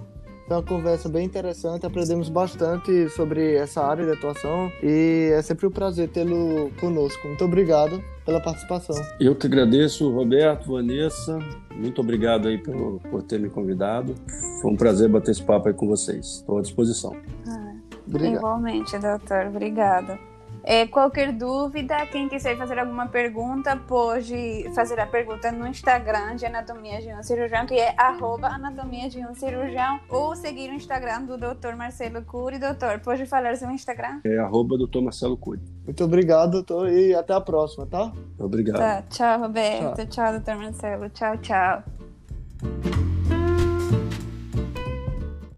[0.48, 5.66] Foi uma conversa bem interessante, aprendemos bastante sobre essa área de atuação e é sempre
[5.66, 7.28] um prazer tê-lo conosco.
[7.28, 8.96] Muito obrigado pela participação.
[9.20, 11.40] Eu que agradeço, Roberto, Vanessa,
[11.76, 14.14] muito obrigado aí por, por ter me convidado.
[14.62, 16.38] Foi um prazer bater esse papo aí com vocês.
[16.38, 17.16] Estou à disposição.
[17.48, 17.74] Ah,
[18.08, 19.48] igualmente, doutor.
[19.48, 20.35] Obrigada.
[20.68, 26.48] É, qualquer dúvida, quem quiser fazer alguma pergunta, pode fazer a pergunta no Instagram de
[26.48, 31.22] Anatomia de um Cirurgião, que é arroba Anatomia de um Cirurgião, ou seguir o Instagram
[31.22, 31.76] do Dr.
[31.76, 32.58] Marcelo Cury.
[32.58, 34.22] Doutor, pode falar seu Instagram?
[34.24, 35.02] É arroba Dr.
[35.02, 35.62] Marcelo Cury.
[35.86, 38.12] Muito obrigado, doutor, e até a próxima, tá?
[38.40, 38.80] Obrigado.
[38.80, 40.08] Tá, tchau, Roberto.
[40.08, 40.56] Tchau, tchau Dr.
[40.56, 41.10] Marcelo.
[41.10, 43.05] Tchau, tchau.